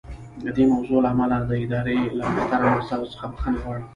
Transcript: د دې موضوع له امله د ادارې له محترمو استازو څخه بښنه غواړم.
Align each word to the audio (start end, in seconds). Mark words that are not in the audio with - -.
د 0.43 0.45
دې 0.55 0.63
موضوع 0.73 0.99
له 1.03 1.09
امله 1.13 1.37
د 1.49 1.51
ادارې 1.65 1.97
له 2.17 2.25
محترمو 2.35 2.79
استازو 2.81 3.11
څخه 3.13 3.25
بښنه 3.31 3.57
غواړم. 3.63 3.85